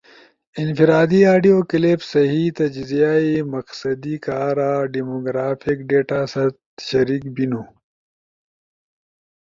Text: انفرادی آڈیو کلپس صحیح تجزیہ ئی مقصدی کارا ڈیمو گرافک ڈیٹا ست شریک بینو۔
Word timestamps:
انفرادی 0.61 1.21
آڈیو 1.33 1.57
کلپس 1.71 2.05
صحیح 2.13 2.47
تجزیہ 2.57 3.11
ئی 3.25 3.33
مقصدی 3.53 4.15
کارا 4.25 4.71
ڈیمو 4.91 5.17
گرافک 5.25 5.77
ڈیٹا 5.89 6.19
ست 6.33 6.57
شریک 6.87 7.23
بینو۔ 7.35 7.63